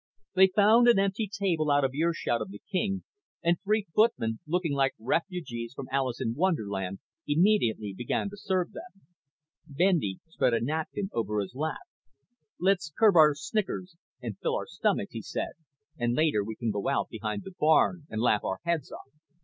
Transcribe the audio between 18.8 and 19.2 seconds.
off.